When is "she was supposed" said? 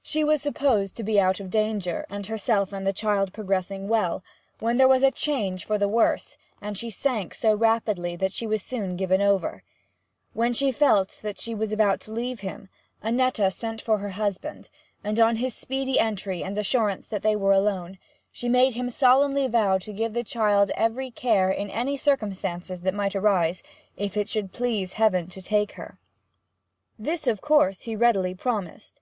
0.00-0.96